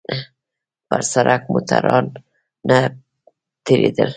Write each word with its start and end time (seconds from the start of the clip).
پر 0.87 1.01
سړک 1.11 1.41
موټران 1.51 2.05
نه 2.67 2.79
تېرېدل. 3.65 4.09